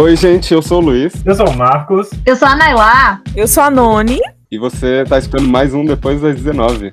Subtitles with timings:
[0.00, 1.12] Oi, gente, eu sou o Luiz.
[1.26, 2.08] Eu sou o Marcos.
[2.24, 3.20] Eu sou a Nailá.
[3.34, 4.20] Eu sou a Noni.
[4.48, 6.92] E você tá esperando mais um depois das 19.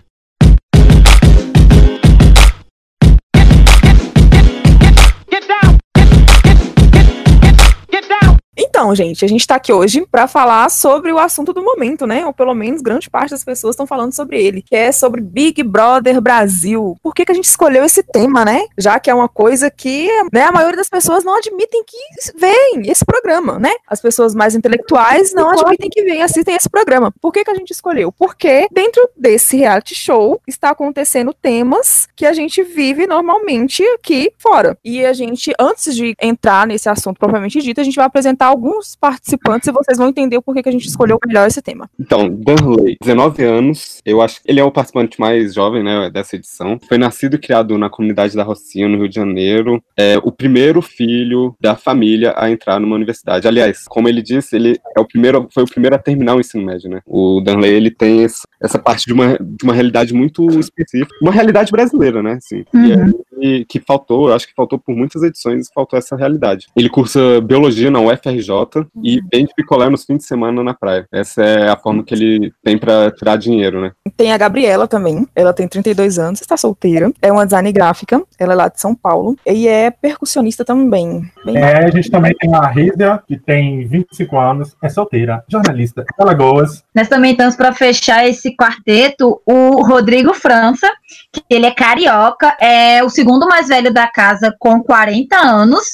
[8.77, 12.25] Então, gente, a gente está aqui hoje para falar sobre o assunto do momento, né?
[12.25, 15.63] Ou pelo menos grande parte das pessoas estão falando sobre ele, que é sobre Big
[15.63, 16.97] Brother Brasil.
[17.01, 18.65] Por que, que a gente escolheu esse tema, né?
[18.77, 21.97] Já que é uma coisa que né, a maioria das pessoas não admitem que
[22.37, 23.71] veem esse programa, né?
[23.87, 27.13] As pessoas mais intelectuais não admitem que veem, assistem esse programa.
[27.21, 28.11] Por que, que a gente escolheu?
[28.11, 34.77] Porque dentro desse reality show está acontecendo temas que a gente vive normalmente aqui fora.
[34.83, 38.64] E a gente, antes de entrar nesse assunto propriamente dito, a gente vai apresentar alguns
[38.65, 41.87] alguns participantes e vocês vão entender o porquê que a gente escolheu melhor esse tema.
[41.99, 46.35] Então, Danley, 19 anos, eu acho que ele é o participante mais jovem, né, dessa
[46.35, 46.79] edição.
[46.87, 49.81] Foi nascido e criado na comunidade da Rocinha, no Rio de Janeiro.
[49.95, 53.47] É o primeiro filho da família a entrar numa universidade.
[53.47, 56.65] Aliás, como ele disse, ele é o primeiro, foi o primeiro a terminar o ensino
[56.65, 57.01] médio, né?
[57.05, 61.31] O Danley, ele tem esse, essa parte de uma, de uma realidade muito específica, uma
[61.31, 62.63] realidade brasileira, né, assim.
[62.73, 63.13] Uhum.
[63.41, 66.67] E, que faltou, eu acho que faltou por muitas edições, faltou essa realidade.
[66.75, 68.54] Ele cursa biologia na UFRJ,
[69.03, 71.07] e vende picolé nos fins de semana na praia.
[71.11, 73.91] Essa é a forma que ele tem para tirar dinheiro, né?
[74.15, 78.53] Tem a Gabriela também, ela tem 32 anos, está solteira, é uma design gráfica, ela
[78.53, 81.29] é lá de São Paulo, e é percussionista também.
[81.45, 86.03] Bem é, a gente também tem a Rízia, que tem 25 anos, é solteira, jornalista,
[86.03, 86.83] de Alagoas.
[86.93, 90.87] Nós também estamos para fechar esse quarteto, o Rodrigo França,
[91.31, 95.85] que ele é carioca, é o segundo mais velho da casa com 40 anos,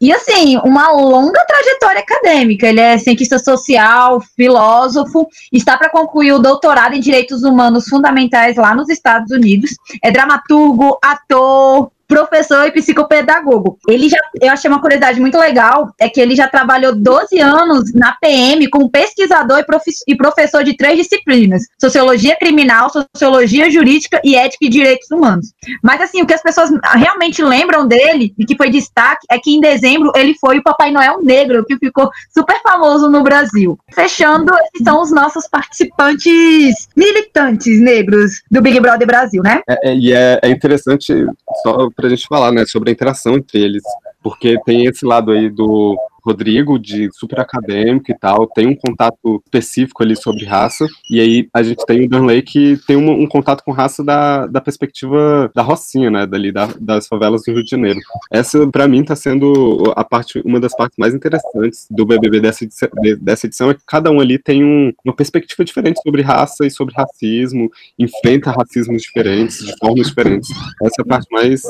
[0.00, 2.66] e assim, uma longa trajetória acadêmica.
[2.66, 8.74] Ele é cientista social, filósofo, está para concluir o doutorado em Direitos Humanos Fundamentais lá
[8.74, 9.70] nos Estados Unidos.
[10.02, 13.78] É dramaturgo, ator, professor e psicopedagogo.
[13.88, 17.92] Ele já, eu achei uma curiosidade muito legal, é que ele já trabalhou 12 anos
[17.94, 24.36] na PM como pesquisador e, e professor de três disciplinas: sociologia criminal, sociologia jurídica e
[24.36, 25.52] ética e direitos humanos.
[25.82, 29.54] Mas assim, o que as pessoas realmente lembram dele e que foi destaque é que
[29.54, 33.78] em dezembro ele foi o Papai Noel Negro, que ficou super famoso no Brasil.
[33.94, 39.60] Fechando, esses são os nossos participantes militantes negros do Big Brother Brasil, né?
[39.68, 41.26] É, é, e é, é interessante
[41.62, 43.82] só pra gente falar, né, sobre a interação entre eles,
[44.22, 49.42] porque tem esse lado aí do Rodrigo, de super acadêmico e tal, tem um contato
[49.44, 53.26] específico ali sobre raça, e aí a gente tem o Danley que tem um, um
[53.26, 57.62] contato com raça da, da perspectiva da Rocinha, né, dali, da, das favelas do Rio
[57.62, 58.00] de Janeiro.
[58.32, 62.64] Essa, para mim, tá sendo a parte, uma das partes mais interessantes do BBB dessa
[62.64, 62.88] edição,
[63.20, 66.70] dessa edição é que cada um ali tem um, uma perspectiva diferente sobre raça e
[66.70, 70.48] sobre racismo, enfrenta racismos diferentes, de formas diferentes.
[70.82, 71.62] Essa é a parte mais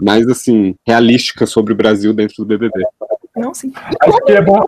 [0.00, 2.82] mais assim, realística sobre o Brasil dentro do BBB.
[3.36, 3.72] Não, sim.
[4.00, 4.64] Acho que é bom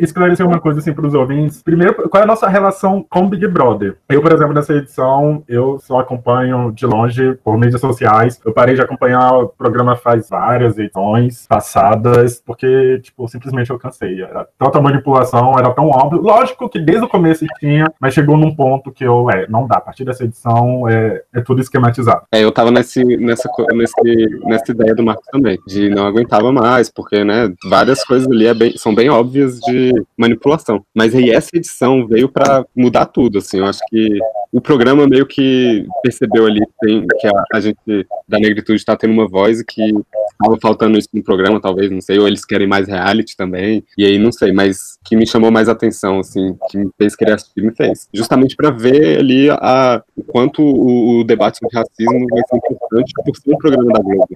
[0.00, 1.62] esclarecer uma coisa assim para os ouvintes.
[1.62, 3.96] Primeiro, qual é a nossa relação com o Big Brother?
[4.08, 8.40] Eu, por exemplo, nessa edição, eu só acompanho de longe por mídias sociais.
[8.44, 14.20] Eu parei de acompanhar o programa faz várias edições passadas, porque, tipo, simplesmente eu cansei.
[14.20, 16.20] Era tanta manipulação, era tão óbvio.
[16.20, 19.76] Lógico que desde o começo tinha, mas chegou num ponto que eu, é, não dá.
[19.76, 22.22] A partir dessa edição, é, é tudo esquematizado.
[22.32, 26.90] É, eu tava nesse, nessa, nesse, nessa ideia do Marcos também, de não aguentava mais,
[26.90, 30.82] porque, né, várias coisas ali é bem, são bem óbvias de manipulação.
[30.94, 33.58] Mas aí essa edição veio para mudar tudo, assim.
[33.58, 34.18] Eu acho que
[34.50, 37.78] o programa meio que percebeu ali tem, que a, a gente
[38.26, 42.00] da negritude está tendo uma voz e que estava faltando isso no programa, talvez, não
[42.00, 45.50] sei, ou eles querem mais reality também, e aí não sei, mas que me chamou
[45.50, 48.08] mais atenção, assim, que me fez querer assistir, me fez.
[48.14, 53.12] Justamente para ver ali a, o quanto o, o debate sobre racismo vai ser importante
[53.24, 54.28] por ser um programa da Globo.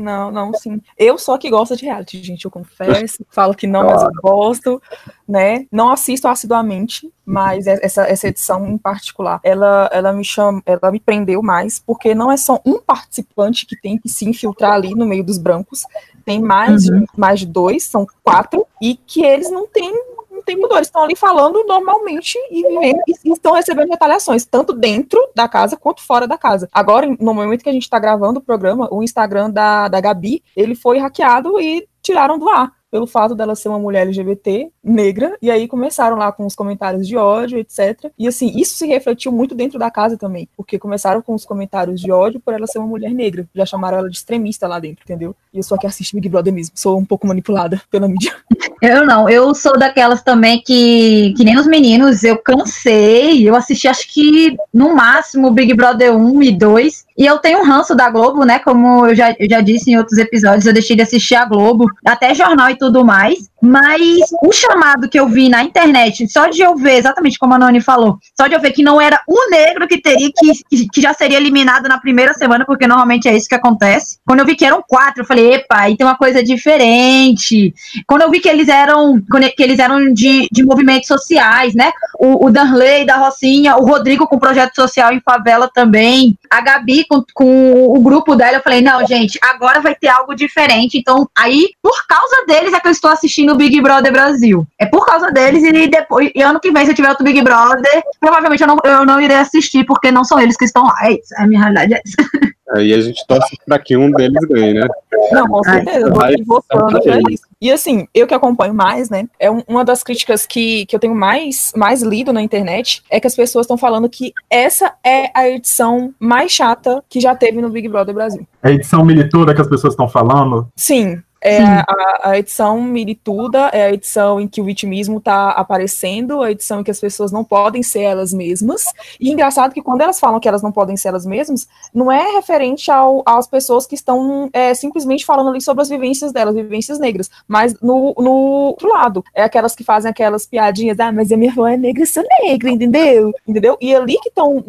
[0.00, 0.80] Não, não, sim.
[0.96, 3.24] Eu a que gosta de reality, gente, eu confesso.
[3.28, 4.82] Falo que não, mas eu gosto,
[5.28, 5.66] né?
[5.70, 10.98] Não assisto assiduamente, mas essa, essa edição em particular, ela, ela me chama, ela me
[10.98, 15.06] prendeu mais, porque não é só um participante que tem que se infiltrar ali no
[15.06, 15.84] meio dos brancos,
[16.24, 17.04] tem mais, uhum.
[17.16, 19.92] mais de dois, são quatro, e que eles não têm
[20.40, 22.64] não tem mudor, estão ali falando normalmente e
[23.06, 26.68] e estão recebendo retaliações, tanto dentro da casa quanto fora da casa.
[26.72, 30.42] Agora, no momento que a gente está gravando o programa, o Instagram da, da Gabi,
[30.56, 35.36] ele foi hackeado e tiraram do ar pelo fato dela ser uma mulher LGBT negra,
[35.42, 38.10] e aí começaram lá com os comentários de ódio, etc.
[38.18, 42.00] E assim, isso se refletiu muito dentro da casa também, porque começaram com os comentários
[42.00, 45.02] de ódio por ela ser uma mulher negra, já chamaram ela de extremista lá dentro,
[45.04, 45.36] entendeu?
[45.52, 48.34] E eu sou aqui assisto Big Brother mesmo, sou um pouco manipulada pela mídia.
[48.80, 53.86] Eu não, eu sou daquelas também que, que nem os meninos, eu cansei, eu assisti
[53.86, 58.08] acho que no máximo Big Brother 1 e 2, e eu tenho um ranço da
[58.08, 61.34] Globo, né, como eu já, eu já disse em outros episódios, eu deixei de assistir
[61.34, 64.00] a Globo, até jornal e tudo mais, Mas
[64.42, 67.80] o chamado que eu vi na internet, só de eu ver, exatamente como a Nani
[67.80, 71.12] falou, só de eu ver que não era o negro que teria que, que já
[71.12, 74.18] seria eliminado na primeira semana, porque normalmente é isso que acontece.
[74.26, 77.74] Quando eu vi que eram quatro, eu falei, epa, aí tem uma coisa diferente.
[78.06, 79.20] Quando eu vi que eles eram,
[79.56, 81.92] que eles eram de, de movimentos sociais, né?
[82.18, 87.04] O, o Darley da Rocinha, o Rodrigo com projeto social em favela também, a Gabi
[87.08, 90.98] com, com o grupo dela, eu falei, não, gente, agora vai ter algo diferente.
[90.98, 94.66] Então, aí, por causa deles é que eu estou assistindo o Big Brother Brasil.
[94.78, 97.42] É por causa deles e depois, e ano que vem, se eu tiver outro Big
[97.42, 100.94] Brother, provavelmente eu não, eu não irei assistir, porque não são eles que estão lá.
[101.02, 102.50] É isso, a minha realidade é essa.
[102.72, 104.86] Aí a gente torce para que um deles ganhe, né?
[105.32, 106.14] Não, com certeza, eu
[106.46, 107.42] vou votando pra isso.
[107.60, 109.26] E assim, eu que acompanho mais, né?
[109.38, 113.26] É uma das críticas que, que eu tenho mais, mais lido na internet é que
[113.26, 117.70] as pessoas estão falando que essa é a edição mais chata que já teve no
[117.70, 118.46] Big Brother Brasil.
[118.62, 120.68] É a edição militura que as pessoas estão falando?
[120.76, 126.42] Sim, é a, a, edição Mirituda, é a edição em que o vitimismo está aparecendo,
[126.42, 128.84] a edição em que as pessoas não podem ser elas mesmas.
[129.18, 132.32] E engraçado que quando elas falam que elas não podem ser elas mesmas, não é
[132.32, 136.98] referente ao, às pessoas que estão é, simplesmente falando ali sobre as vivências delas, vivências
[136.98, 141.36] negras, mas no, no outro lado, é aquelas que fazem aquelas piadinhas, ah, mas a
[141.36, 143.32] minha avó é negra, eu sou negra, entendeu?
[143.46, 143.78] Entendeu?
[143.80, 144.62] E ali que estão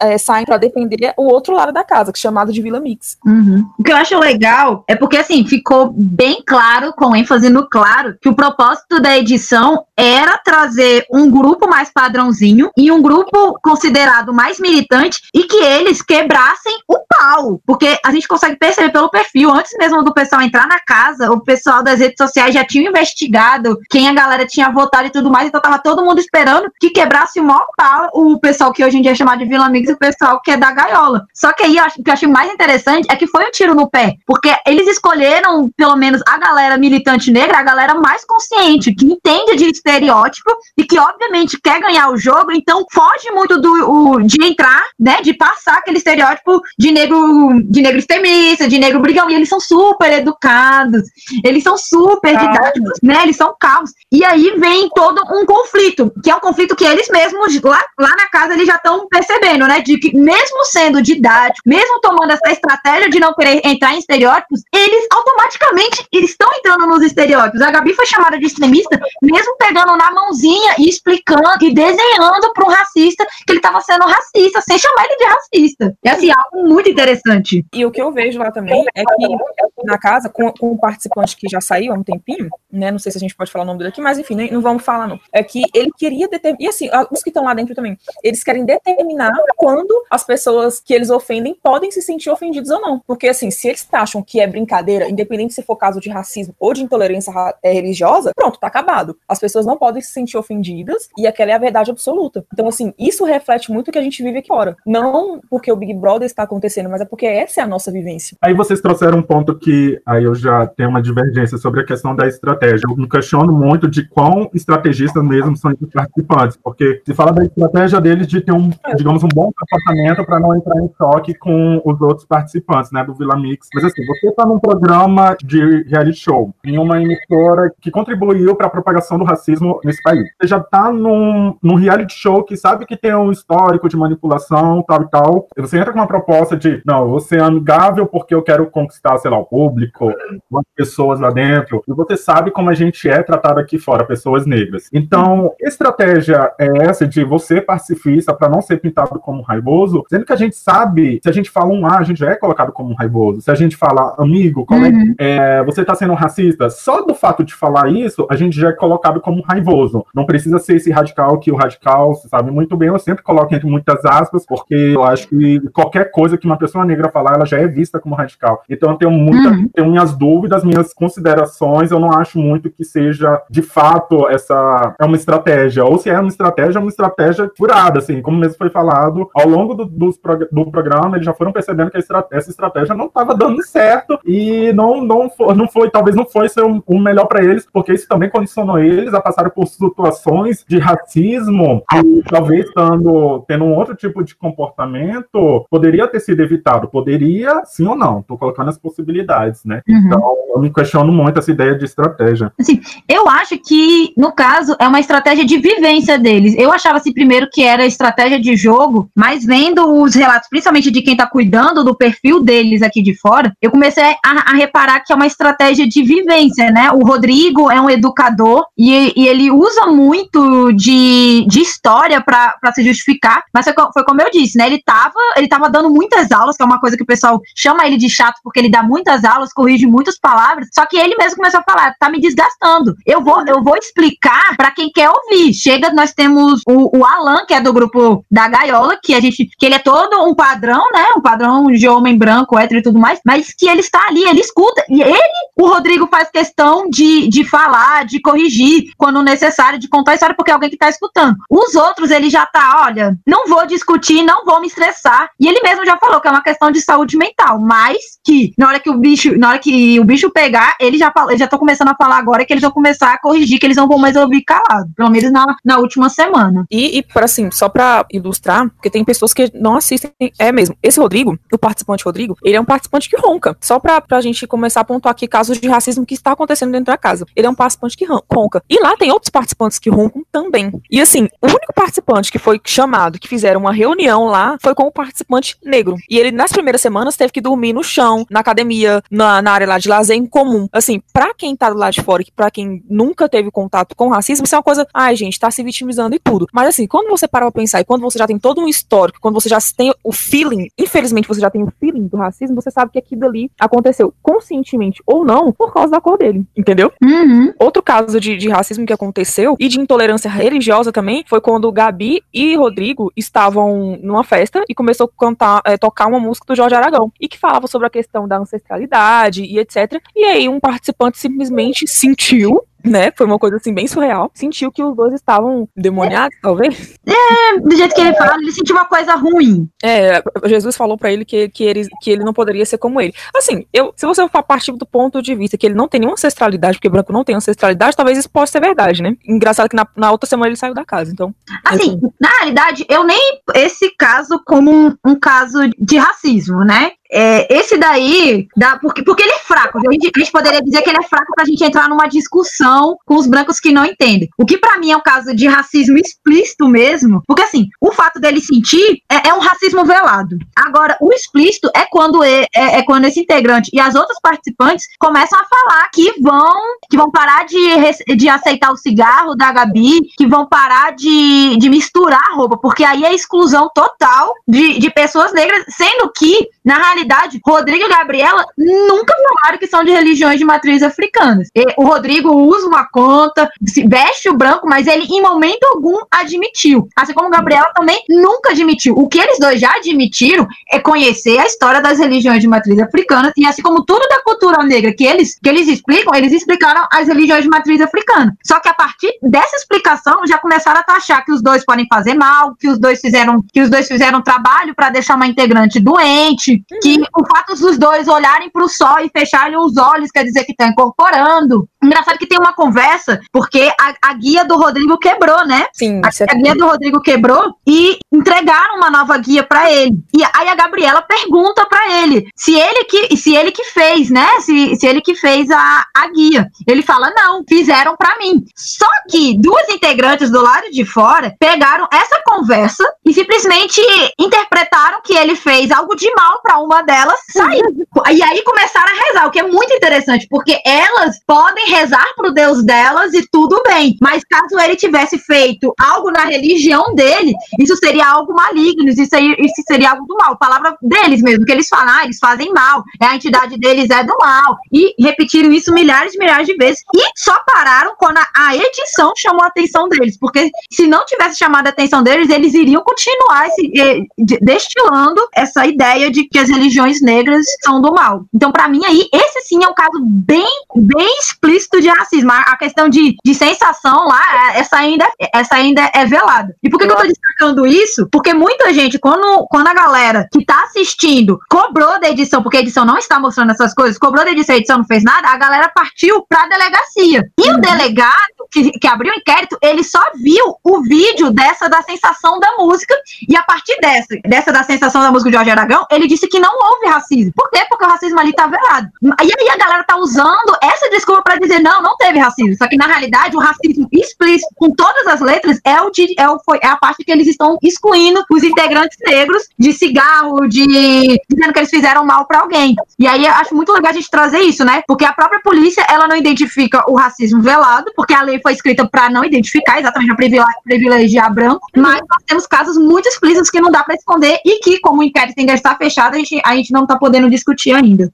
[0.00, 3.18] é, saem para defender o outro lado da casa, que é chamado de Vila Mix.
[3.24, 3.68] Uhum.
[3.78, 8.16] O que eu acho legal é porque, assim, ficou bem claro, com ênfase no claro,
[8.22, 14.32] que o propósito da edição era trazer um grupo mais padrãozinho e um grupo considerado
[14.32, 17.60] mais militante e que eles quebrassem o pau.
[17.66, 21.40] Porque a gente consegue perceber pelo perfil, antes mesmo do pessoal entrar na casa, o
[21.40, 25.48] pessoal das redes sociais já tinha investigado quem a galera tinha votado e tudo mais,
[25.48, 29.02] então tava todo mundo esperando que quebrasse o maior pau o pessoal que hoje em
[29.02, 31.26] dia é chamado de Vila Mix e o pessoal que é da gaiola.
[31.34, 33.88] Só que aí o que eu achei mais interessante é que foi um tiro no
[33.88, 38.94] pé, porque eles escolheram, pelo menos, menos a galera militante negra, a galera mais consciente,
[38.94, 43.72] que entende de estereótipo e que, obviamente, quer ganhar o jogo, então foge muito do,
[43.90, 49.00] o, de entrar, né, de passar aquele estereótipo de negro, de negro extremista, de negro
[49.00, 51.02] brigão, e eles são super educados,
[51.42, 53.92] eles são super didáticos, né, eles são calmos.
[54.12, 58.10] E aí vem todo um conflito, que é um conflito que eles mesmos, lá, lá
[58.16, 62.50] na casa, eles já estão percebendo, né, de que mesmo sendo didático, mesmo tomando essa
[62.50, 67.60] estratégia de não querer entrar em estereótipos, eles automaticamente eles estão entrando nos estereótipos.
[67.60, 72.64] A Gabi foi chamada de extremista, mesmo pegando na mãozinha e explicando e desenhando para
[72.64, 75.96] um racista que ele estava sendo racista, sem chamar ele de racista.
[76.04, 77.64] É assim, algo muito interessante.
[77.72, 81.36] E o que eu vejo lá também é que na casa, com, com um participante
[81.36, 82.90] que já saiu há um tempinho, né?
[82.90, 84.82] Não sei se a gente pode falar o nome dele aqui, mas enfim, não vamos
[84.82, 85.20] falar, não.
[85.32, 86.64] É que ele queria determinar.
[86.64, 90.94] E assim, os que estão lá dentro também, eles querem determinar quando as pessoas que
[90.94, 93.00] eles ofendem podem se sentir ofendidos ou não.
[93.06, 96.72] Porque, assim, se eles acham que é brincadeira, independente se for caso de racismo ou
[96.72, 97.30] de intolerância
[97.62, 99.16] é, religiosa, pronto, tá acabado.
[99.28, 102.46] As pessoas não podem se sentir ofendidas e aquela é a verdade absoluta.
[102.52, 104.76] Então, assim, isso reflete muito o que a gente vive aqui fora.
[104.86, 108.36] Não porque o Big Brother está acontecendo, mas é porque essa é a nossa vivência.
[108.40, 112.16] Aí vocês trouxeram um ponto que aí eu já tenho uma divergência sobre a questão
[112.16, 112.86] da estratégia.
[112.88, 117.44] Eu me questiono muito de quão estrategistas mesmo são esses participantes, porque se fala da
[117.44, 121.82] estratégia deles de ter um, digamos, um bom comportamento para não entrar em choque com
[121.84, 123.68] os outros participantes, né, do Vila Mix.
[123.74, 128.66] Mas assim, você está num programa de reality show, em uma emissora que contribuiu para
[128.66, 130.24] a propagação do racismo nesse país.
[130.40, 134.82] Você já está num, num reality show que sabe que tem um histórico de manipulação,
[134.82, 135.48] tal e tal.
[135.56, 139.16] E você entra com uma proposta de, não, você é amigável porque eu quero conquistar,
[139.18, 141.82] sei lá, o público, as pessoas lá dentro.
[141.88, 144.88] E você sabe como a gente é tratado aqui fora, pessoas negras.
[144.92, 150.32] Então, estratégia é essa de você pacifista para não ser pintado como raivoso, sendo que
[150.32, 152.94] a gente sabe, se a gente fala um A, a gente já é colocado como
[152.94, 153.40] raivoso.
[153.40, 155.14] Se a gente fala amigo, colega, uhum.
[155.18, 158.72] é, você está sendo racista, só do fato de falar isso, a gente já é
[158.72, 160.04] colocado como raivoso.
[160.14, 163.68] Não precisa ser esse radical que o radical, sabe muito bem, eu sempre coloco entre
[163.68, 167.58] muitas aspas, porque eu acho que qualquer coisa que uma pessoa negra falar, ela já
[167.58, 168.62] é vista como radical.
[168.68, 169.68] Então eu tenho muita, uhum.
[169.68, 175.04] tenho minhas dúvidas, minhas considerações, eu não acho muito que seja de fato essa é
[175.04, 178.70] uma estratégia, ou se é uma estratégia, é uma estratégia furada, assim, como mesmo foi
[178.70, 180.10] falado, ao longo do, do,
[180.50, 185.02] do programa, eles já foram percebendo que essa estratégia não estava dando certo e não,
[185.04, 188.30] não, foi, não foi, talvez não foi ser o melhor para eles, porque isso também
[188.30, 194.22] condicionou eles a passar por situações de racismo e talvez estando, tendo um outro tipo
[194.22, 199.82] de comportamento, poderia ter sido evitado, poderia, sim ou não, tô colocando as possibilidades, né?
[199.88, 200.02] Uhum.
[200.06, 202.52] Então, eu me questiono muito essa ideia de estratégia.
[202.58, 206.54] Assim, eu acho que, no caso, é uma estratégia de vivência deles.
[206.56, 211.02] Eu achava assim primeiro que era estratégia de jogo, mas vendo os relatos, principalmente de
[211.02, 215.12] quem tá cuidando do perfil deles aqui de fora, eu comecei a, a reparar que
[215.12, 216.90] é uma, estratégia de vivência, né?
[216.92, 222.82] O Rodrigo é um educador e, e ele usa muito de, de história para se
[222.82, 224.66] justificar, mas foi, foi, como eu disse, né?
[224.66, 227.86] Ele tava, ele tava dando muitas aulas, que é uma coisa que o pessoal chama
[227.86, 231.36] ele de chato porque ele dá muitas aulas, corrige muitas palavras, só que ele mesmo
[231.36, 232.94] começou a falar, tá me desgastando.
[233.04, 235.52] Eu vou, eu vou explicar para quem quer ouvir.
[235.52, 239.48] Chega, nós temos o, o Alan, que é do grupo da Gaiola, que a gente,
[239.58, 241.06] que ele é todo um padrão, né?
[241.16, 244.40] Um padrão de homem branco, hétero e tudo mais, mas que ele está ali, ele
[244.40, 244.84] escuta.
[244.88, 245.23] E ele,
[245.56, 250.34] o Rodrigo, faz questão de, de falar, de corrigir quando necessário, de contar a história,
[250.34, 251.36] porque é alguém que está escutando.
[251.48, 255.30] Os outros, ele já tá, olha, não vou discutir, não vou me estressar.
[255.38, 258.68] E ele mesmo já falou que é uma questão de saúde mental, mas que na
[258.68, 261.58] hora que o bicho, na hora que o bicho pegar, ele já fala, já tô
[261.58, 264.16] começando a falar agora que eles vão começar a corrigir, que eles não vão mais
[264.16, 266.64] ouvir calado, pelo menos na, na última semana.
[266.70, 270.76] E, e assim, só para ilustrar, porque tem pessoas que não assistem, é mesmo.
[270.82, 273.56] Esse Rodrigo, o participante Rodrigo, ele é um participante que ronca.
[273.60, 276.86] Só pra, pra gente começar a pontuar aqui casos de racismo que está acontecendo dentro
[276.86, 277.26] da casa.
[277.34, 278.62] Ele é um participante que ronca.
[278.68, 280.72] E lá tem outros participantes que roncam também.
[280.90, 284.84] E assim, o único participante que foi chamado, que fizeram uma reunião lá, foi com
[284.84, 285.96] o participante negro.
[286.08, 289.66] E ele, nas primeiras semanas, teve que dormir no chão, na academia, na, na área
[289.66, 290.68] lá de lazer em comum.
[290.72, 294.08] Assim, pra quem tá do lado de fora, que pra quem nunca teve contato com
[294.08, 296.46] racismo, isso é uma coisa, ai, gente, tá se vitimizando e tudo.
[296.52, 299.18] Mas assim, quando você para pra pensar e quando você já tem todo um histórico,
[299.20, 302.70] quando você já tem o feeling, infelizmente você já tem o feeling do racismo, você
[302.70, 306.92] sabe que aquilo ali aconteceu conscientemente ou não por causa da cor dele, entendeu?
[307.02, 307.52] Uhum.
[307.58, 312.22] Outro caso de, de racismo que aconteceu e de intolerância religiosa também foi quando Gabi
[312.32, 316.74] e Rodrigo estavam numa festa e começou a cantar, é, tocar uma música do Jorge
[316.74, 320.00] Aragão e que falava sobre a questão da ancestralidade e etc.
[320.14, 323.10] E aí um participante simplesmente sentiu né?
[323.16, 324.30] Foi uma coisa assim bem surreal.
[324.34, 326.94] Sentiu que os dois estavam demoniados, talvez.
[327.06, 329.68] É, do jeito que ele fala, ele sentiu uma coisa ruim.
[329.82, 333.14] É, Jesus falou para ele que, que, ele que ele não poderia ser como ele.
[333.34, 336.14] Assim, eu, se você for partir do ponto de vista que ele não tem nenhuma
[336.14, 339.16] ancestralidade, porque branco não tem ancestralidade, talvez isso possa ser verdade, né?
[339.26, 341.34] Engraçado que na, na outra semana ele saiu da casa, então.
[341.64, 346.92] Assim, na realidade, eu nem esse caso como um, um caso de racismo, né?
[347.10, 349.78] É, esse daí, dá, porque, porque ele é fraco.
[349.78, 352.96] A gente, a gente, poderia dizer que ele é fraco pra gente entrar numa discussão
[353.06, 354.28] com os brancos que não entendem.
[354.36, 358.20] O que para mim é um caso de racismo explícito mesmo, porque assim, o fato
[358.20, 360.36] dele sentir é, é um racismo velado.
[360.56, 365.38] Agora, o explícito é quando, é, é, quando esse integrante e as outras participantes começam
[365.38, 366.52] a falar que vão,
[366.90, 371.68] que vão parar de, de aceitar o cigarro da Gabi, que vão parar de, de
[371.68, 376.76] misturar a roupa, porque aí é exclusão total de, de pessoas negras, sendo que, na
[376.78, 381.48] realidade, realidade, Rodrigo e Gabriela nunca falaram que são de religiões de matriz africanas.
[381.76, 383.50] O Rodrigo usa uma conta,
[383.86, 386.88] veste o branco, mas ele em momento algum admitiu.
[386.96, 388.94] Assim como Gabriela também nunca admitiu.
[388.96, 393.32] O que eles dois já admitiram é conhecer a história das religiões de matriz africana
[393.36, 397.08] e assim como tudo da cultura negra que eles que eles explicam, eles explicaram as
[397.08, 398.36] religiões de matriz africana.
[398.44, 402.14] Só que a partir dessa explicação já começaram a taxar que os dois podem fazer
[402.14, 406.64] mal, que os dois fizeram que os dois fizeram trabalho para deixar uma integrante doente,
[406.84, 410.44] que o fato dos dois olharem para o sol e fecharem os olhos quer dizer
[410.44, 411.66] que estão incorporando.
[411.82, 415.66] Engraçado que tem uma conversa, porque a, a guia do Rodrigo quebrou, né?
[415.72, 416.02] Sim.
[416.04, 419.96] A, a, guia do Rodrigo quebrou e entregaram uma nova guia para ele.
[420.14, 424.26] E aí a Gabriela pergunta para ele se ele que se ele que fez, né?
[424.40, 426.48] Se, se ele que fez a, a guia.
[426.66, 428.44] Ele fala: "Não, fizeram para mim".
[428.54, 433.80] Só que duas integrantes do lado de fora pegaram essa conversa e simplesmente
[434.18, 437.62] interpretaram que ele fez algo de mal para uma delas sair.
[438.10, 442.32] E aí começaram a rezar, o que é muito interessante, porque elas podem rezar pro
[442.32, 443.96] Deus delas e tudo bem.
[444.00, 449.34] Mas caso ele tivesse feito algo na religião dele, isso seria algo maligno, isso seria,
[449.38, 450.36] isso seria algo do mal.
[450.36, 454.02] Palavra deles mesmo, que eles falam, ah, eles fazem mal, é a entidade deles é
[454.04, 454.56] do mal.
[454.72, 456.82] E repetiram isso milhares e milhares de vezes.
[456.94, 461.38] E só pararam quando a, a edição chamou a atenção deles, porque se não tivesse
[461.38, 464.00] chamado a atenção deles, eles iriam continuar esse, eh,
[464.40, 468.24] destilando essa ideia de que as religiões religiões negras são do mal.
[468.34, 472.32] Então, para mim, aí, esse sim é um caso bem, bem explícito de racismo.
[472.32, 476.54] A questão de, de sensação lá, essa ainda, essa ainda é velada.
[476.62, 478.08] E por que, que eu tô destacando isso?
[478.10, 482.60] Porque muita gente, quando, quando a galera que tá assistindo cobrou da edição, porque a
[482.60, 485.36] edição não está mostrando essas coisas, cobrou da edição, a edição não fez nada, a
[485.36, 487.24] galera partiu pra delegacia.
[487.38, 487.56] E uhum.
[487.56, 488.14] o delegado
[488.50, 492.94] que, que abriu o inquérito, ele só viu o vídeo dessa da sensação da música,
[493.28, 496.38] e a partir dessa, dessa da sensação da música de Jorge Aragão, ele disse que
[496.38, 497.32] não houve racismo.
[497.34, 497.64] Por quê?
[497.68, 498.88] Porque o racismo ali tá velado.
[499.02, 502.56] E aí a galera tá usando essa desculpa para dizer, não, não teve racismo.
[502.56, 506.40] Só que na realidade o racismo explícito, com todas as letras, é, o, é, o,
[506.62, 511.58] é a parte que eles estão excluindo os integrantes negros de cigarro, de dizendo que
[511.58, 512.74] eles fizeram mal para alguém.
[512.98, 514.82] E aí eu acho muito legal a gente trazer isso, né?
[514.86, 518.86] Porque a própria polícia, ela não identifica o racismo velado, porque a lei foi escrita
[518.86, 523.70] para não identificar exatamente para privilegiar branco, mas nós temos casos muito explícitos que não
[523.70, 526.72] dá para esconder e que, como o inquérito ainda está fechado, a gente, a gente
[526.72, 528.12] não está podendo discutir ainda.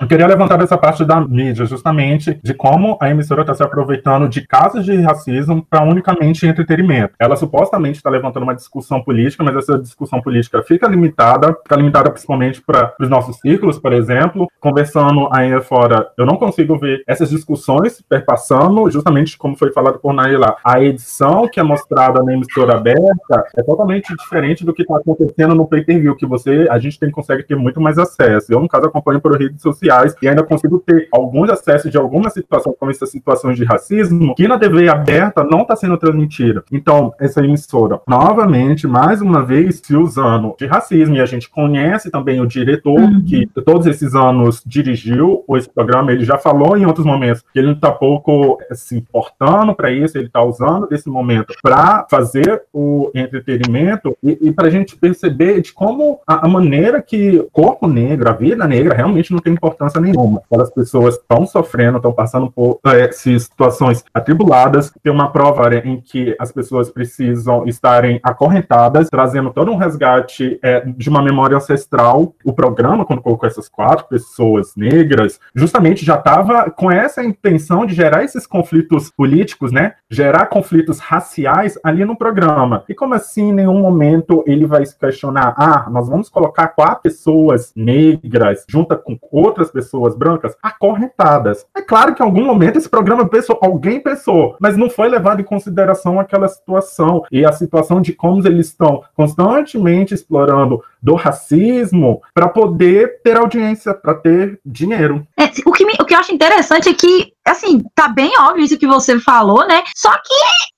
[0.00, 4.28] Eu queria levantar essa parte da mídia, justamente de como a emissora está se aproveitando
[4.28, 7.14] de casos de racismo para unicamente entretenimento.
[7.18, 12.10] Ela supostamente está levantando uma discussão política, mas essa discussão política fica limitada, fica limitada
[12.10, 14.46] principalmente para os nossos círculos, por exemplo.
[14.60, 20.12] Conversando aí fora, eu não consigo ver essas discussões perpassando, justamente como foi falado por
[20.12, 20.54] Naila.
[20.64, 25.56] A edição que é mostrada na emissora aberta é totalmente diferente do que está acontecendo
[25.56, 28.52] no pay-per-view, que você, a gente tem, consegue ter muito mais acesso.
[28.52, 29.87] Eu, no caso, acompanho por redes sociais
[30.22, 34.48] e ainda consigo ter alguns acessos de algumas situações, como essas situações de racismo, que
[34.48, 36.62] na TV aberta não está sendo transmitida.
[36.72, 42.10] Então, essa emissora, novamente, mais uma vez, se usando de racismo, e a gente conhece
[42.10, 43.24] também o diretor uhum.
[43.24, 47.72] que todos esses anos dirigiu esse programa, ele já falou em outros momentos que ele
[47.72, 54.16] está pouco se importando para isso, ele está usando desse momento para fazer o entretenimento
[54.22, 58.28] e, e para a gente perceber de como a, a maneira que o corpo negro,
[58.28, 60.42] a vida negra, realmente não tem importância nenhuma.
[60.46, 64.92] Aquelas pessoas estão sofrendo, estão passando por é, situações atribuladas.
[65.02, 70.80] Tem uma prova em que as pessoas precisam estarem acorrentadas, trazendo todo um resgate é,
[70.80, 72.34] de uma memória ancestral.
[72.44, 77.94] O programa, quando colocou essas quatro pessoas negras, justamente já estava com essa intenção de
[77.94, 79.94] gerar esses conflitos políticos, né?
[80.10, 82.84] Gerar conflitos raciais ali no programa.
[82.88, 87.02] E como assim, em nenhum momento ele vai se questionar, ah, nós vamos colocar quatro
[87.02, 91.66] pessoas negras junto com outras pessoas brancas acorrentadas.
[91.74, 95.40] É claro que em algum momento esse programa pensou, alguém pensou, mas não foi levado
[95.40, 102.22] em consideração aquela situação e a situação de como eles estão constantemente explorando do racismo
[102.34, 105.26] para poder ter audiência, para ter dinheiro.
[105.36, 108.64] É, o, que me, o que eu acho interessante é que assim, tá bem óbvio
[108.64, 109.82] isso que você falou, né?
[109.96, 110.34] Só que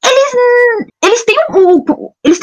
[0.06, 1.84] eles, eles têm um,
[2.24, 2.38] eles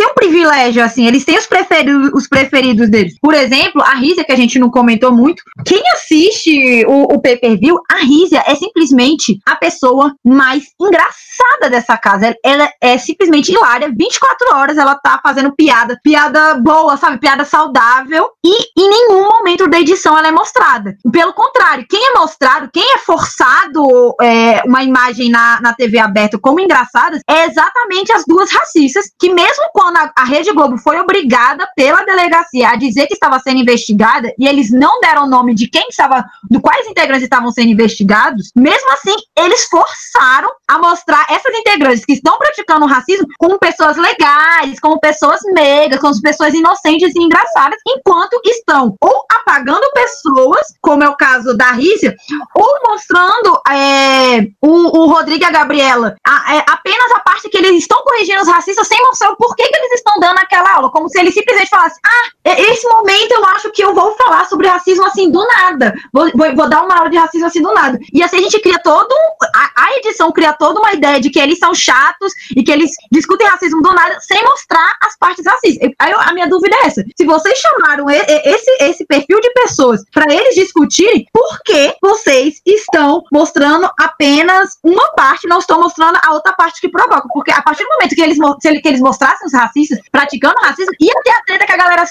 [0.48, 3.16] privilégio, assim, eles têm os preferidos, os preferidos deles.
[3.22, 7.80] Por exemplo, a Rízia, que a gente não comentou muito, quem assiste o, o pay-per-view,
[7.92, 12.36] a Rízia é simplesmente a pessoa mais engraçada dessa casa.
[12.44, 17.20] Ela é simplesmente hilária, 24 horas ela tá fazendo piada, piada boa, sabe?
[17.20, 20.96] Piada saudável, e em nenhum momento da edição ela é mostrada.
[21.12, 26.40] Pelo contrário, quem é mostrado, quem é forçado é, uma imagem na, na TV aberta
[26.40, 31.00] como engraçadas é exatamente as duas racistas, que mesmo quando a, a Rede Globo foi
[31.00, 35.56] obrigada pela delegacia a dizer que estava sendo investigada, e eles não deram o nome
[35.56, 41.26] de quem estava, do quais integrantes estavam sendo investigados, mesmo assim, eles forçaram a mostrar
[41.30, 47.15] essas integrantes que estão praticando racismo como pessoas legais, como pessoas meigas, como pessoas inocentes
[47.15, 52.15] e engraçadas, enquanto estão ou apagando pessoas, como é o caso da Rícia,
[52.54, 57.58] ou mostrando é, o, o Rodrigo e a Gabriela, a, é, apenas a parte que
[57.58, 60.92] eles estão corrigindo os racistas sem mostrar o porquê que eles estão dando aquela aula,
[60.92, 64.68] como se eles simplesmente falassem, ah, esse momento eu acho que eu vou falar sobre
[64.68, 67.98] racismo assim do nada, vou, vou, vou dar uma aula de racismo assim do nada.
[68.13, 69.13] E assim a gente cria todo,
[69.56, 72.92] a, a edição cria toda uma ideia de que eles são chatos e que eles
[73.12, 75.90] discutem racismo do nada sem mostrar as partes racistas.
[76.00, 80.32] Aí a minha dúvida é essa, se vocês chamaram esse, esse perfil de pessoas para
[80.34, 86.54] eles discutirem, por que vocês estão mostrando apenas uma parte, não estou mostrando a outra
[86.54, 87.28] parte que provoca.
[87.34, 88.38] Porque a partir do momento que eles,
[88.82, 92.06] que eles mostrassem os racistas praticando racismo, ia ter a treta que a galera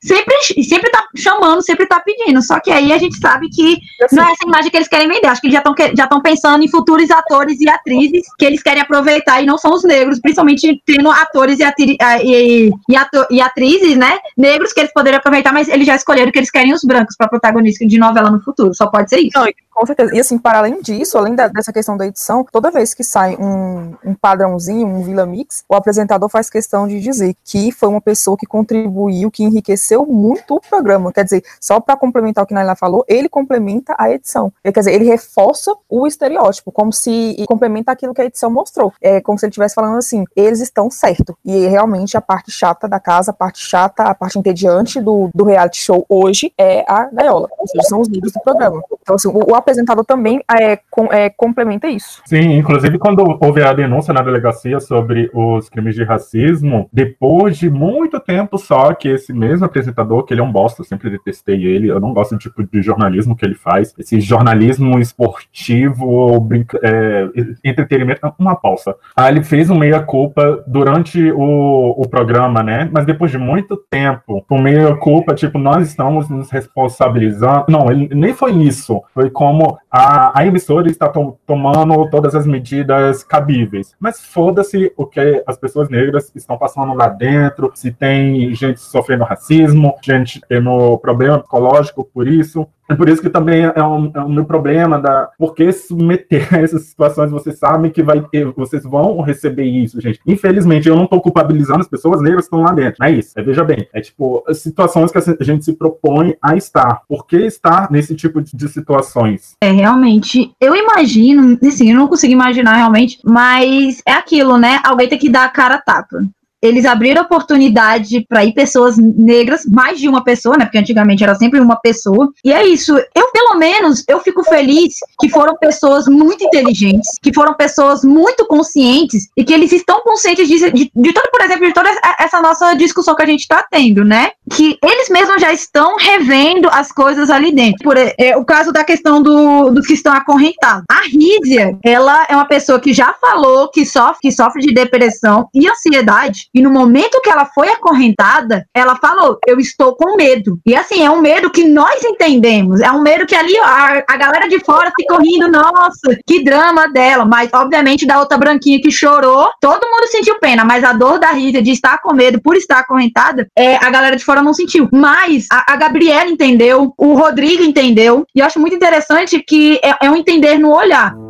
[0.00, 2.40] sempre, sempre tá chamando, sempre tá pedindo.
[2.42, 3.78] Só que aí a gente sabe que
[4.12, 5.26] não é essa imagem que eles querem vender.
[5.26, 8.82] Acho que eles já estão já pensando em futuros atores e atrizes que eles querem
[8.82, 13.40] aproveitar e não são os negros, principalmente tendo atores e, atri, e, e, ator, e
[13.40, 16.82] atrizes, né, negros que eles poderiam aproveitar, mas eles já escolheram que eles querem os
[16.82, 18.74] brancos para protagonista de novela no futuro.
[18.74, 19.38] Só pode ser isso.
[19.38, 20.14] Não, com certeza.
[20.14, 23.36] E assim, para além disso, além da, dessa questão da edição, toda vez que sai
[23.36, 28.00] um, um padrãozinho, um Vila Mix, o apresentador faz questão de dizer que foi uma
[28.00, 31.12] pessoa que contribuiu, que enriqueceu muito o programa.
[31.12, 34.52] Quer dizer, só para complementar o que Naila falou, ele complementa a edição.
[34.62, 38.92] Quer dizer, ele reforça o estereótipo, como se complementa aquilo que a edição mostrou.
[39.00, 41.36] É como se ele estivesse falando assim: eles estão certo.
[41.44, 45.44] E realmente a parte chata da casa, a parte chata, a parte entediante do, do
[45.44, 47.48] reality show hoje é a gaiola.
[47.58, 48.82] Ou seja, são os livros do programa.
[49.02, 52.22] Então, assim, o, o apresentador também é, com, é, complementa isso.
[52.24, 57.70] Sim, inclusive quando houve a denúncia na delegacia sobre os crimes de racismo, depois de
[57.70, 61.64] muito tempo só que esse mesmo apresentador, que ele é um bosta, eu sempre detestei
[61.64, 66.78] ele, eu não gosto do tipo de jornalismo que ele faz, esse jornalismo esportivo, brinca,
[66.82, 67.28] é,
[67.64, 68.94] entretenimento, uma pausa.
[69.16, 72.88] Aí ele fez um meia-culpa durante o, o programa, né?
[72.92, 77.66] Mas depois de muito tempo, o meia-culpa, tipo, nós estamos nos responsabilizando.
[77.68, 79.02] Não, ele nem foi isso.
[79.12, 79.53] Foi como
[79.90, 83.94] a, a emissora está to tomando todas as medidas cabíveis.
[83.98, 89.24] Mas foda-se o que as pessoas negras estão passando lá dentro, se tem gente sofrendo
[89.24, 92.66] racismo, gente tendo problema psicológico por isso.
[92.88, 96.52] É por isso que também é um, é um meu problema da por que submeter
[96.54, 97.30] a essas situações.
[97.30, 100.20] Vocês sabem que vai ter, vocês vão receber isso, gente.
[100.26, 102.96] Infelizmente, eu não estou culpabilizando as pessoas negras que estão lá dentro.
[103.00, 103.38] Não é isso.
[103.38, 107.02] É, veja bem, é tipo situações que a gente se propõe a estar.
[107.08, 109.56] Por que estar nesse tipo de, de situações?
[109.60, 110.52] É, realmente.
[110.60, 114.80] Eu imagino, assim, eu não consigo imaginar realmente, mas é aquilo, né?
[114.84, 116.24] Alguém tem que dar a cara a tapa
[116.64, 120.64] eles abriram oportunidade para ir pessoas negras, mais de uma pessoa, né?
[120.64, 122.32] Porque antigamente era sempre uma pessoa.
[122.42, 122.96] E é isso.
[123.14, 128.46] Eu, pelo menos, eu fico feliz que foram pessoas muito inteligentes, que foram pessoas muito
[128.46, 132.40] conscientes e que eles estão conscientes de, de, de todo, por exemplo, de toda essa
[132.40, 134.30] nossa discussão que a gente está tendo, né?
[134.50, 137.84] Que eles mesmos já estão revendo as coisas ali dentro.
[137.84, 140.84] Por é, o caso da questão do, dos que estão acorrentados.
[140.90, 145.48] A Rízia, ela é uma pessoa que já falou que sofre, que sofre de depressão
[145.54, 150.58] e ansiedade e no momento que ela foi acorrentada, ela falou: Eu estou com medo.
[150.64, 152.80] E assim, é um medo que nós entendemos.
[152.80, 156.88] É um medo que ali a, a galera de fora ficou rindo, nossa, que drama
[156.88, 157.24] dela.
[157.24, 160.64] Mas, obviamente, da outra branquinha que chorou, todo mundo sentiu pena.
[160.64, 164.16] Mas a dor da Rita de estar com medo por estar acorrentada, é, a galera
[164.16, 164.88] de fora não sentiu.
[164.92, 168.24] Mas a, a Gabriela entendeu, o Rodrigo entendeu.
[168.34, 171.23] E eu acho muito interessante que é, é um entender no olhar.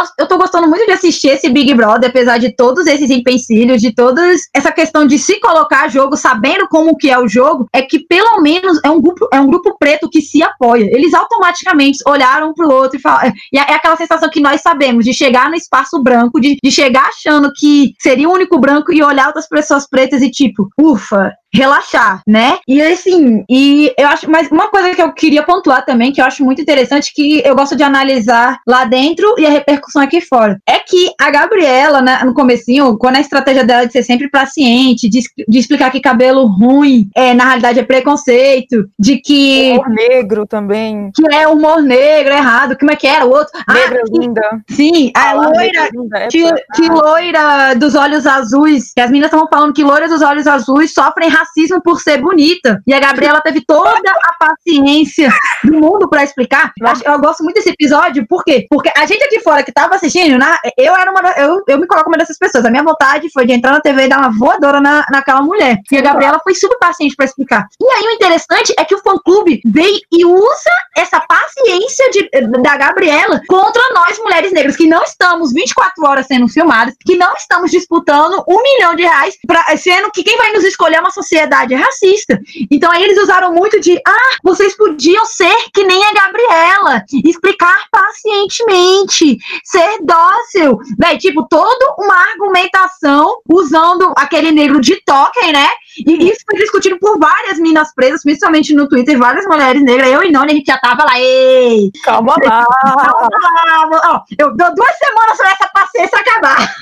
[0.00, 3.80] Gosto, eu tô gostando muito de assistir esse Big Brother, apesar de todos esses empecilhos,
[3.80, 4.22] de toda
[4.54, 8.40] essa questão de se colocar jogo, sabendo como que é o jogo, é que pelo
[8.40, 10.88] menos é um grupo, é um grupo preto que se apoia.
[10.90, 13.32] Eles automaticamente olharam pro outro e falaram.
[13.52, 17.08] E é aquela sensação que nós sabemos, de chegar no espaço branco, de, de chegar
[17.08, 22.22] achando que seria o único branco e olhar outras pessoas pretas e tipo, ufa, relaxar,
[22.26, 22.58] né?
[22.66, 26.24] E assim, e eu acho, mas uma coisa que eu queria pontuar também, que eu
[26.24, 30.60] acho muito interessante, que eu gosto de analisar lá dentro e a repercussão aqui fora,
[30.66, 35.08] é que a Gabriela, né, no comecinho, quando a estratégia dela de ser sempre paciente,
[35.08, 39.72] de, de explicar que cabelo ruim é, na realidade é preconceito, de que...
[39.72, 41.10] Humor negro também.
[41.14, 43.52] Que é humor negro, errado, como é que era o outro?
[43.68, 44.62] Negra ah, linda.
[44.68, 49.48] Sim, a loira, linda, é que, que loira dos olhos azuis, que as meninas estavam
[49.48, 52.82] falando que loiras dos olhos azuis sofrem racismo por ser bonita.
[52.86, 55.32] E a Gabriela teve toda a paciência
[55.64, 56.72] do mundo para explicar.
[56.78, 58.66] Eu, eu, gosto muito desse episódio, por quê?
[58.68, 61.20] Porque a gente aqui fora que tava assistindo, né, eu era uma.
[61.32, 62.64] Eu, eu me coloco uma dessas pessoas.
[62.64, 65.78] A minha vontade foi de entrar na TV e dar uma voadora na, naquela mulher.
[65.90, 67.66] E a Gabriela foi super paciente para explicar.
[67.80, 72.30] E aí o interessante é que o fã-clube veio e usa essa paciência de,
[72.62, 77.32] da Gabriela contra nós, mulheres negras, que não estamos 24 horas sendo filmadas, que não
[77.34, 81.10] estamos disputando um milhão de reais, pra, sendo que quem vai nos escolher é uma
[81.10, 82.40] sociedade sociedade racista.
[82.70, 87.84] Então aí eles usaram muito de, ah, vocês podiam ser que nem a Gabriela, explicar
[87.90, 91.16] pacientemente, ser dócil, né?
[91.16, 95.68] Tipo, toda uma argumentação usando aquele negro de token, né?
[96.06, 100.10] E isso foi discutido por várias minas presas, principalmente no Twitter, várias mulheres negras.
[100.10, 101.90] Eu e Noni, a gente já tava lá, ei!
[102.04, 102.64] Calma lá!
[102.82, 104.24] Calma lá!
[104.38, 106.74] Eu dou duas semanas pra essa paciência acabar.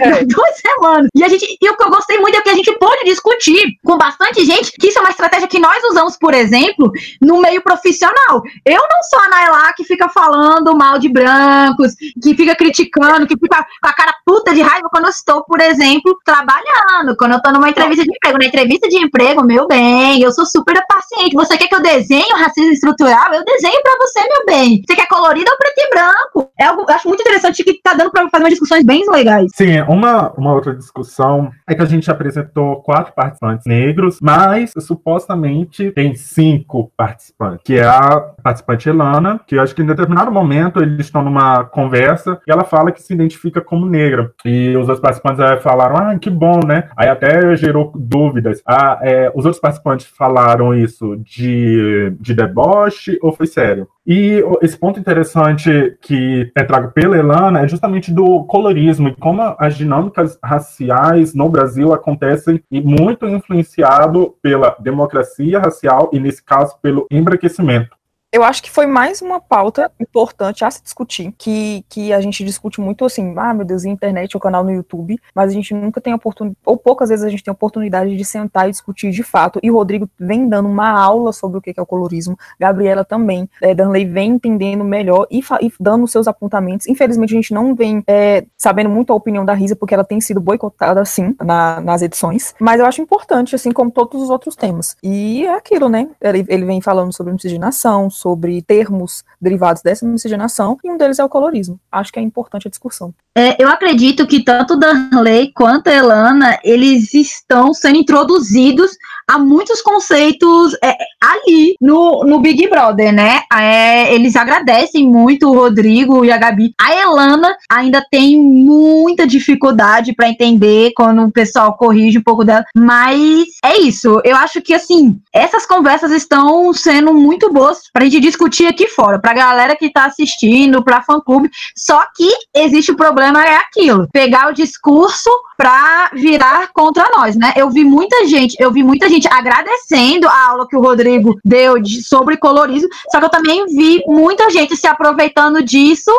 [0.00, 0.24] É.
[0.24, 1.08] duas semanas.
[1.14, 3.78] E, a gente, e o que eu gostei muito é que a gente pôde discutir
[3.84, 7.62] com bastante gente, que isso é uma estratégia que nós usamos, por exemplo, no meio
[7.62, 8.42] profissional.
[8.64, 13.36] Eu não sou a Nailá que fica falando mal de brancos, que fica criticando, que
[13.36, 17.42] fica com a cara puta de raiva quando eu estou, por exemplo, trabalhando, quando eu
[17.42, 18.38] tô numa entrevista de emprego.
[18.38, 21.34] Na entrevista de emprego, meu bem, eu sou super paciente.
[21.34, 23.32] Você quer que eu desenhe o racismo estrutural?
[23.32, 24.82] Eu desenho para você, meu bem.
[24.86, 26.52] Você quer colorido ou preto e branco?
[26.58, 29.50] É algo, eu acho muito interessante que tá dando para fazer umas discussões bem legais.
[29.54, 35.90] Sim, uma, uma outra discussão é que a gente apresentou quatro participantes negros, mas supostamente
[35.92, 40.82] tem cinco participantes, que é a participante Elana, que eu acho que em determinado momento
[40.82, 44.30] eles estão numa conversa e ela fala que se identifica como negra.
[44.44, 46.90] E os outros participantes é, falaram, ah, que bom, né?
[46.96, 47.90] Aí até gerou
[48.32, 48.62] dúvidas.
[48.66, 53.86] Ah, é, os outros participantes falaram isso de, de deboche ou foi sério?
[54.06, 59.54] E esse ponto interessante que é trago pela Elana é justamente do colorismo e como
[59.58, 66.76] as dinâmicas raciais no Brasil acontecem e muito influenciado pela democracia racial e, nesse caso,
[66.82, 68.01] pelo embranquecimento
[68.32, 72.42] eu acho que foi mais uma pauta importante a se discutir, que, que a gente
[72.42, 76.00] discute muito assim, ah, meu Deus, internet, o canal no YouTube, mas a gente nunca
[76.00, 79.60] tem oportunidade, ou poucas vezes a gente tem oportunidade de sentar e discutir de fato,
[79.62, 83.46] e o Rodrigo vem dando uma aula sobre o que é o colorismo, Gabriela também,
[83.60, 88.02] é, Danley vem entendendo melhor e, e dando seus apontamentos, infelizmente a gente não vem
[88.06, 92.00] é, sabendo muito a opinião da Risa, porque ela tem sido boicotada, assim, na, nas
[92.00, 96.08] edições, mas eu acho importante, assim como todos os outros temas, e é aquilo, né,
[96.18, 101.24] ele, ele vem falando sobre miscigenação, sobre termos derivados dessa miscigenação, e um deles é
[101.24, 101.80] o colorismo.
[101.90, 103.12] Acho que é importante a discussão.
[103.34, 108.92] É, eu acredito que tanto Danley quanto Elana, eles estão sendo introduzidos
[109.32, 113.40] a muitos conceitos é, ali no, no Big Brother, né?
[113.50, 116.74] É, eles agradecem muito o Rodrigo e a Gabi.
[116.78, 122.62] A Elana ainda tem muita dificuldade para entender quando o pessoal corrige um pouco dela,
[122.76, 124.20] mas é isso.
[124.22, 129.18] Eu acho que assim, essas conversas estão sendo muito boas pra gente discutir aqui fora,
[129.18, 131.50] pra galera que tá assistindo, pra fã clube.
[131.74, 137.52] Só que existe o problema é aquilo, pegar o discurso pra virar contra nós, né?
[137.56, 141.78] Eu vi muita gente, eu vi muita gente agradecendo a aula que o Rodrigo deu
[141.78, 146.10] de, sobre colorismo, só que eu também vi muita gente se aproveitando disso,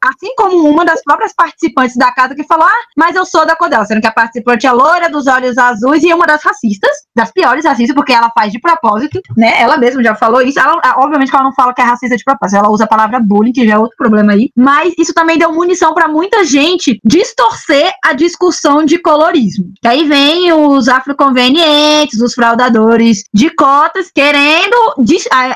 [0.00, 3.56] assim como uma das próprias participantes da casa que falou: Ah, mas eu sou da
[3.56, 6.90] Codel, sendo que a participante é loira, dos olhos azuis e é uma das racistas,
[7.14, 9.60] das piores racistas, porque ela faz de propósito, né?
[9.60, 10.58] Ela mesma já falou isso.
[10.58, 13.20] Ela, obviamente que ela não fala que é racista de propósito, ela usa a palavra
[13.20, 17.00] bullying, que já é outro problema aí, mas isso também deu munição para muita gente
[17.04, 19.72] distorcer a discussão de colorismo.
[19.82, 24.74] E aí vem os afroconvenientes, os fraudadores de cotas, querendo,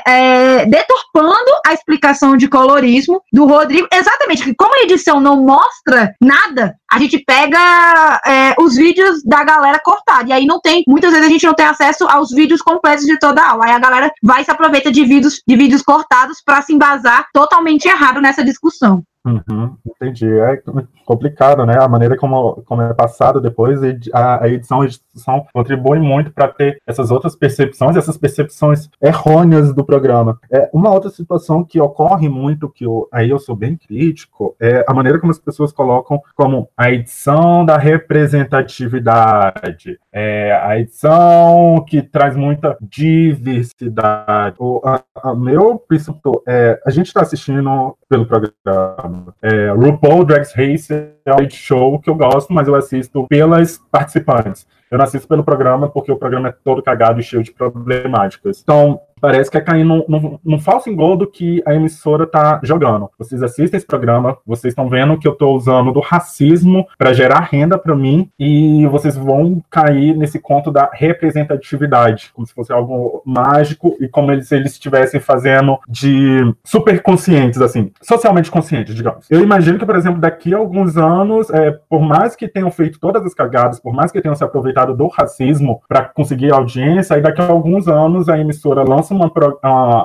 [0.05, 3.87] é, deturpando a explicação de colorismo do Rodrigo.
[3.91, 9.81] Exatamente, como a edição não mostra nada, a gente pega é, os vídeos da galera
[9.83, 10.29] cortada.
[10.29, 13.17] E aí não tem, muitas vezes a gente não tem acesso aos vídeos completos de
[13.17, 13.65] toda a aula.
[13.65, 17.87] Aí a galera vai se aproveita de vídeos, de vídeos cortados para se embasar totalmente
[17.87, 19.03] errado nessa discussão.
[19.25, 20.29] Uhum, entendi.
[20.29, 20.61] É
[21.03, 21.79] complicado, né?
[21.79, 23.79] A maneira como, como é passado depois,
[24.13, 29.73] a, a edição, a edição contribui muito para ter essas outras percepções, essas percepções errôneas
[29.73, 30.39] do programa.
[30.51, 34.85] É, uma outra situação que ocorre muito, que eu, aí eu sou bem crítico, é
[34.87, 42.03] a maneira como as pessoas colocam como a edição da representatividade, é, a edição que
[42.03, 44.57] traz muita diversidade.
[44.59, 50.45] O a, a meu princípio é, a gente está assistindo pelo programa é, RuPaul Drag
[50.55, 54.67] Race é um show que eu gosto, mas eu assisto pelas participantes.
[54.89, 58.61] Eu não assisto pelo programa porque o programa é todo cagado e cheio de problemáticas.
[58.61, 63.09] Então, parece que é cair num, num, num falso engodo que a emissora tá jogando.
[63.17, 67.39] Vocês assistem esse programa, vocês estão vendo que eu tô usando do racismo para gerar
[67.51, 73.21] renda para mim e vocês vão cair nesse conto da representatividade, como se fosse algo
[73.25, 79.29] mágico e como eles eles estivessem fazendo de super conscientes, assim, socialmente conscientes, digamos.
[79.29, 82.99] Eu imagino que, por exemplo, daqui a alguns anos, é, por mais que tenham feito
[82.99, 87.21] todas as cagadas, por mais que tenham se aproveitado do racismo para conseguir audiência, aí
[87.21, 89.31] daqui a alguns anos a emissora lança uma,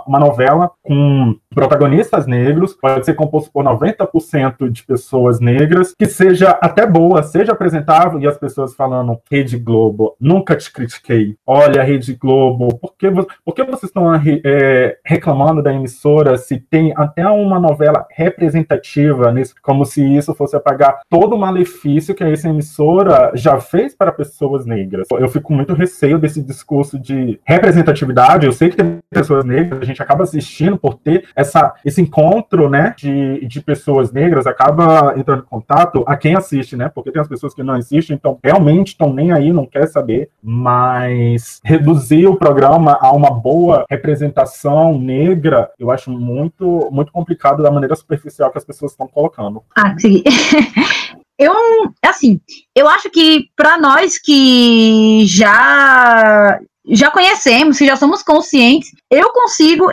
[0.07, 6.51] uma novela com protagonistas negros, pode ser composto por 90% de pessoas negras, que seja
[6.61, 11.37] até boa, seja apresentável, e as pessoas falando, Rede Globo, nunca te critiquei.
[11.47, 13.11] Olha, Rede Globo, por que,
[13.45, 19.55] por que vocês estão é, reclamando da emissora se tem até uma novela representativa nisso,
[19.63, 24.65] como se isso fosse apagar todo o malefício que essa emissora já fez para pessoas
[24.65, 25.09] negras.
[25.11, 29.83] Eu fico com muito receio desse discurso de representatividade, eu sei que tem pessoas negras,
[29.83, 35.15] a gente acaba assistindo por ter essa, esse encontro, né, de, de pessoas negras, acaba
[35.17, 38.39] entrando em contato a quem assiste, né, porque tem as pessoas que não assistem, então
[38.43, 44.99] realmente estão nem aí, não quer saber, mas reduzir o programa a uma boa representação
[44.99, 49.63] negra, eu acho muito, muito complicado da maneira superficial que as pessoas estão colocando.
[49.77, 50.23] Ah, sim.
[51.39, 51.55] eu,
[52.05, 52.41] assim,
[52.77, 59.91] eu acho que para nós que já já conhecemos, que já somos conscientes, eu consigo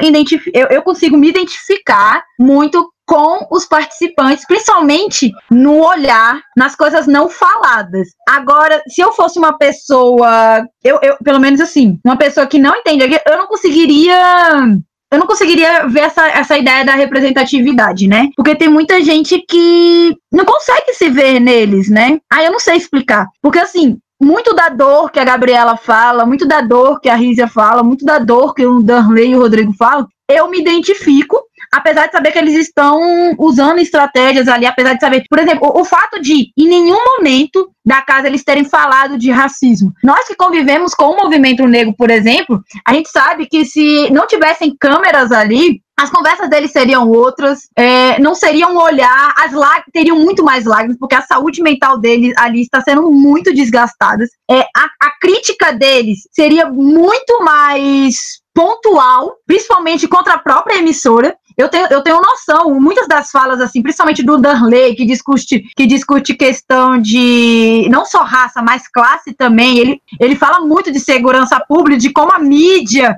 [0.54, 7.30] eu, eu consigo me identificar muito com os participantes, principalmente no olhar, nas coisas não
[7.30, 8.10] faladas.
[8.28, 12.76] Agora, se eu fosse uma pessoa, eu, eu pelo menos assim, uma pessoa que não
[12.76, 14.62] entende, eu não conseguiria
[15.10, 18.28] eu não conseguiria ver essa, essa ideia da representatividade, né?
[18.36, 22.19] Porque tem muita gente que não consegue se ver neles, né?
[22.32, 23.26] Aí eu não sei explicar.
[23.41, 27.47] Porque assim, muito da dor que a Gabriela fala, muito da dor que a Rízia
[27.47, 32.08] fala, muito da dor que o Darley e o Rodrigo falam, eu me identifico, apesar
[32.08, 32.99] de saber que eles estão
[33.38, 37.69] usando estratégias ali, apesar de saber, por exemplo, o, o, fato de em nenhum momento
[37.86, 39.93] da casa eles terem falado de racismo.
[40.03, 44.27] Nós que convivemos com o movimento negro, por exemplo, a gente sabe que se não
[44.27, 49.89] tivessem câmeras ali, as conversas deles seriam outras, é, não seriam um olhar, as lágrimas
[49.91, 54.23] teriam muito mais lágrimas, porque a saúde mental deles ali está sendo muito desgastada.
[54.49, 61.67] É, a, a crítica deles seria muito mais pontual, principalmente contra a própria emissora, eu
[61.69, 66.35] tenho, eu tenho noção, muitas das falas, assim, principalmente do Darley, que discute, que discute
[66.35, 69.79] questão de não só raça, mas classe também.
[69.79, 73.15] Ele, ele fala muito de segurança pública, de como a mídia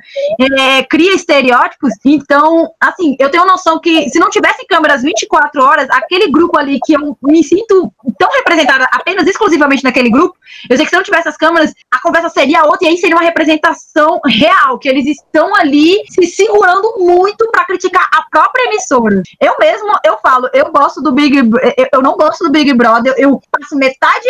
[0.58, 1.94] é, cria estereótipos.
[2.06, 6.80] Então, assim, eu tenho noção que se não tivesse câmeras 24 horas, aquele grupo ali
[6.86, 10.38] que eu me sinto tão representada apenas exclusivamente naquele grupo,
[10.70, 13.18] eu sei que se não tivesse as câmeras, a conversa seria outra e aí seria
[13.18, 19.22] uma representação real, que eles estão ali se segurando muito para criticar a própria emissora.
[19.40, 21.38] Eu mesmo, eu falo, eu gosto do Big
[21.92, 24.26] eu não gosto do Big Brother, eu passo metade,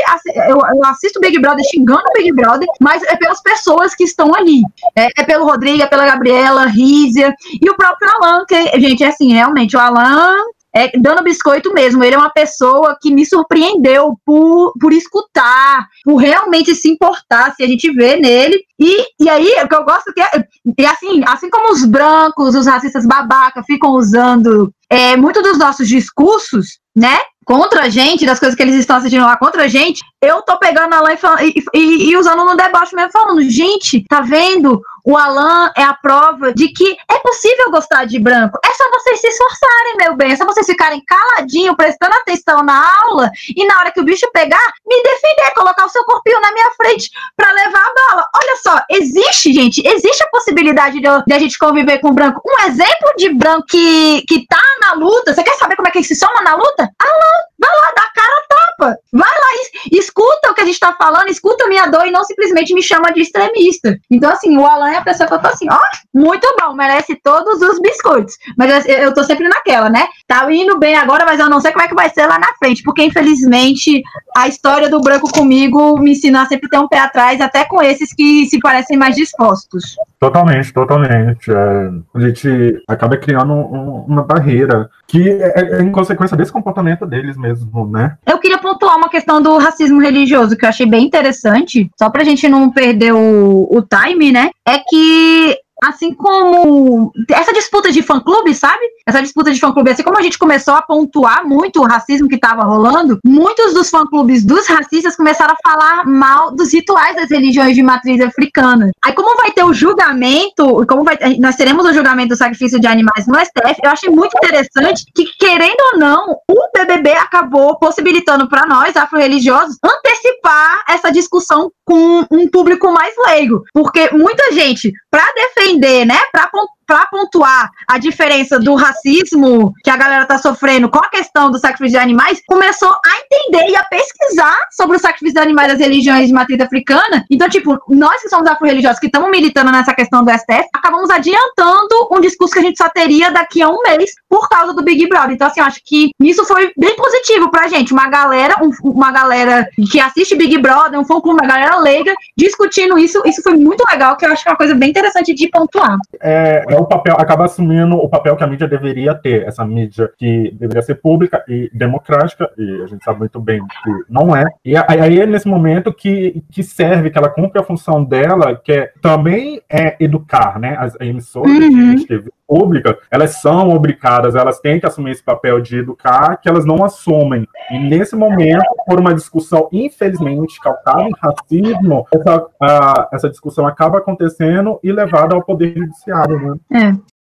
[0.48, 4.34] eu, eu assisto Big Brother xingando o Big Brother, mas é pelas pessoas que estão
[4.34, 4.62] ali.
[4.96, 9.08] É, é pelo Rodrigo, é pela Gabriela, Rízia e o próprio Alan, que, gente, é
[9.08, 10.36] assim, realmente, o Alan
[10.76, 12.04] é, dando biscoito mesmo.
[12.04, 17.64] Ele é uma pessoa que me surpreendeu por, por escutar, por realmente se importar, se
[17.64, 18.60] a gente vê nele.
[18.80, 20.44] E, e aí, o que eu gosto que é,
[20.78, 25.88] e assim, assim como os brancos, os racistas babaca ficam usando é, muito dos nossos
[25.88, 27.18] discursos, né?
[27.46, 30.58] Contra a gente, das coisas que eles estão assistindo lá contra a gente, eu tô
[30.60, 31.10] pegando a lã
[31.42, 34.80] e, e, e, usando no deboche mesmo, falando, gente, tá vendo?
[35.10, 38.60] O Alan é a prova de que é possível gostar de branco.
[38.64, 40.34] É só vocês se esforçarem, meu bem.
[40.34, 44.30] É só vocês ficarem caladinho, prestando atenção na aula e na hora que o bicho
[44.32, 48.28] pegar, me defender, colocar o seu corpinho na minha frente para levar a bala.
[48.36, 52.40] Olha só, existe, gente, existe a possibilidade de, de, a gente conviver com branco.
[52.46, 55.34] Um exemplo de branco que, que tá na luta.
[55.34, 56.84] Você quer saber como é que se soma na luta?
[57.00, 58.48] Alan, vai lá, dá a cara a
[58.88, 62.24] Vai lá, escuta o que a gente tá falando, escuta a minha dor e não
[62.24, 63.98] simplesmente me chama de extremista.
[64.10, 65.80] Então, assim, o Alan é a pessoa que eu tô assim, ó,
[66.14, 68.36] muito bom, merece todos os biscoitos.
[68.58, 70.08] Mas eu, eu tô sempre naquela, né?
[70.28, 72.54] Tá indo bem agora, mas eu não sei como é que vai ser lá na
[72.58, 74.02] frente, porque infelizmente
[74.36, 77.82] a história do branco comigo me ensina a sempre ter um pé atrás, até com
[77.82, 79.96] esses que se parecem mais dispostos.
[80.20, 81.52] Totalmente, totalmente.
[81.52, 87.06] É, a gente acaba criando um, uma barreira que é, é, em consequência desse comportamento
[87.06, 88.18] deles mesmo, né?
[88.26, 92.24] Eu queria pontuar uma questão do racismo religioso que eu achei bem interessante, só pra
[92.24, 94.52] gente não perder o, o time, né?
[94.68, 98.84] É que assim como essa disputa de fã-clube, sabe?
[99.08, 102.36] Essa disputa de fã-clube, assim como a gente começou a pontuar muito o racismo que
[102.36, 107.76] estava rolando, muitos dos fã-clubes dos racistas começaram a falar mal dos rituais das religiões
[107.76, 108.92] de matriz africana.
[109.04, 112.88] Aí como vai ter o julgamento, como vai, nós teremos o julgamento do sacrifício de
[112.88, 118.48] animais no STF, eu achei muito interessante que, querendo ou não, o BBB acabou possibilitando
[118.50, 125.26] para nós, afro-religiosos, antecipar essa discussão com um público mais leigo, porque muita gente, para
[125.34, 125.69] defender,
[126.06, 126.50] né, para
[126.90, 131.60] para pontuar a diferença do racismo que a galera tá sofrendo com a questão do
[131.60, 135.80] sacrifício de animais, começou a entender e a pesquisar sobre o sacrifício de animais das
[135.80, 137.24] religiões de matriz africana.
[137.30, 142.10] Então, tipo, nós que somos afro-religiosos, que estamos militando nessa questão do STF, acabamos adiantando
[142.12, 145.08] um discurso que a gente só teria daqui a um mês por causa do Big
[145.08, 145.36] Brother.
[145.36, 147.94] Então, assim, eu acho que isso foi bem positivo pra gente.
[147.94, 152.98] Uma galera, um, uma galera que assiste Big Brother, um fã uma galera leiga, discutindo
[152.98, 155.48] isso, isso foi muito legal, que eu acho que é uma coisa bem interessante de
[155.50, 155.98] pontuar.
[156.20, 160.12] É, é o papel, acaba assumindo o papel que a mídia deveria ter, essa mídia
[160.18, 164.46] que deveria ser pública e democrática, e a gente sabe muito bem que não é.
[164.64, 168.72] E aí é nesse momento que, que serve, que ela cumpre a função dela, que
[168.72, 170.76] é também é educar, né?
[170.78, 171.96] As emissoras uhum.
[171.96, 176.50] de TV pública, elas são obrigadas, elas têm que assumir esse papel de educar, que
[176.50, 177.48] elas não assumem.
[177.70, 184.00] E nesse momento, por uma discussão, infelizmente, calcada em racismo, essa, a, essa discussão acaba
[184.00, 186.60] acontecendo e levada ao poder judiciário.
[186.72, 186.88] Né?
[186.90, 187.19] É.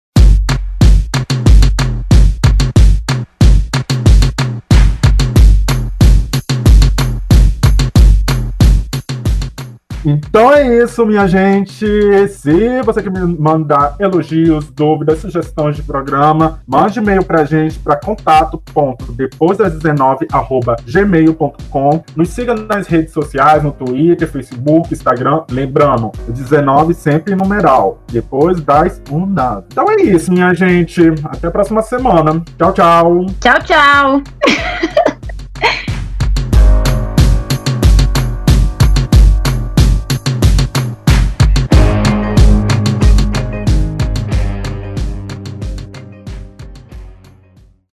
[10.05, 11.85] Então é isso, minha gente.
[12.29, 17.95] Se você quer me mandar elogios, dúvidas, sugestões de programa, mande e-mail pra gente para
[17.95, 20.27] contato.depois das 19
[20.85, 22.03] gmail.com.
[22.15, 25.43] Nos siga nas redes sociais, no Twitter, Facebook, Instagram.
[25.49, 27.99] Lembrando, 19 sempre numeral.
[28.11, 29.65] Depois das um dado.
[29.71, 31.01] Então é isso, minha gente.
[31.25, 32.43] Até a próxima semana.
[32.57, 33.25] Tchau, tchau.
[33.39, 34.23] Tchau, tchau.